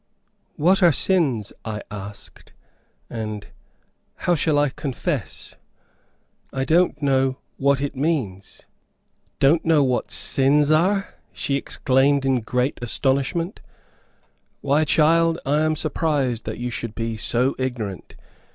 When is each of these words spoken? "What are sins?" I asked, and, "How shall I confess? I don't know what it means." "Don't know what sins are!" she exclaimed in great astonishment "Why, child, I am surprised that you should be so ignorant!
"What 0.55 0.81
are 0.81 0.91
sins?" 0.91 1.53
I 1.63 1.83
asked, 1.91 2.53
and, 3.07 3.45
"How 4.15 4.33
shall 4.33 4.57
I 4.57 4.69
confess? 4.69 5.57
I 6.51 6.65
don't 6.65 7.03
know 7.03 7.37
what 7.57 7.81
it 7.81 7.95
means." 7.95 8.63
"Don't 9.39 9.63
know 9.63 9.83
what 9.83 10.09
sins 10.11 10.71
are!" 10.71 11.05
she 11.31 11.55
exclaimed 11.55 12.25
in 12.25 12.41
great 12.41 12.79
astonishment 12.81 13.61
"Why, 14.61 14.85
child, 14.85 15.37
I 15.45 15.59
am 15.59 15.75
surprised 15.75 16.45
that 16.45 16.57
you 16.57 16.71
should 16.71 16.95
be 16.95 17.15
so 17.15 17.53
ignorant! 17.59 18.15